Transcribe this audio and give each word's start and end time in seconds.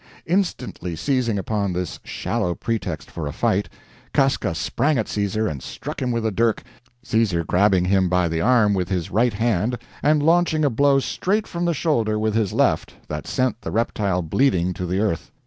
Instantly 0.25 0.95
seizing 0.95 1.37
upon 1.37 1.73
this 1.73 1.99
shallow 2.03 2.55
pretext 2.55 3.11
for 3.11 3.27
a 3.27 3.31
fight, 3.31 3.69
Casca 4.15 4.55
sprang 4.55 4.97
at 4.97 5.07
Caesar 5.07 5.45
and 5.47 5.61
struck 5.61 6.01
him 6.01 6.11
with 6.11 6.25
a 6.25 6.31
dirk, 6.31 6.63
Caesar 7.03 7.43
grabbing 7.43 7.85
him 7.85 8.09
by 8.09 8.27
the 8.27 8.41
arm 8.41 8.73
with 8.73 8.89
his 8.89 9.11
right 9.11 9.33
hand, 9.33 9.77
and 10.01 10.23
launching 10.23 10.65
a 10.65 10.71
blow 10.71 10.97
straight 10.97 11.45
from 11.45 11.65
the 11.65 11.75
shoulder 11.75 12.17
with 12.17 12.33
his 12.33 12.51
left, 12.51 12.95
that 13.09 13.27
sent 13.27 13.61
the 13.61 13.69
reptile 13.69 14.23
bleeding 14.23 14.73
to 14.73 14.87
the 14.87 14.99
earth. 14.99 15.29